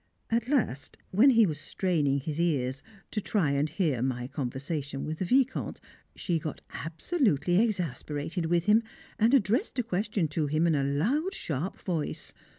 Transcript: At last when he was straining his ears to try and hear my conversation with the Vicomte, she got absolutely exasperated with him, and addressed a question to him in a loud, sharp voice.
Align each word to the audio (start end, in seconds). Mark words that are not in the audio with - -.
At 0.31 0.47
last 0.47 0.97
when 1.11 1.29
he 1.29 1.45
was 1.45 1.59
straining 1.59 2.19
his 2.21 2.39
ears 2.39 2.81
to 3.11 3.21
try 3.21 3.51
and 3.51 3.69
hear 3.69 4.01
my 4.01 4.25
conversation 4.29 5.05
with 5.05 5.19
the 5.19 5.25
Vicomte, 5.25 5.79
she 6.15 6.39
got 6.39 6.61
absolutely 6.73 7.61
exasperated 7.61 8.47
with 8.47 8.65
him, 8.65 8.81
and 9.19 9.31
addressed 9.35 9.77
a 9.77 9.83
question 9.83 10.27
to 10.29 10.47
him 10.47 10.65
in 10.65 10.73
a 10.73 10.83
loud, 10.83 11.35
sharp 11.35 11.79
voice. 11.81 12.33